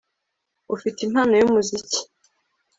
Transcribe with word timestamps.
Ufite 0.75 0.99
impano 1.07 1.33
yumuziki 1.39 1.99